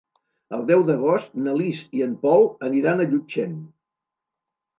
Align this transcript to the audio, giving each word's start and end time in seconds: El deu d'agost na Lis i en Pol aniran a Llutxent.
El 0.57 0.61
deu 0.69 0.79
d'agost 0.87 1.35
na 1.47 1.53
Lis 1.59 1.81
i 1.99 2.01
en 2.07 2.15
Pol 2.25 2.49
aniran 2.69 3.05
a 3.05 3.07
Llutxent. 3.13 3.55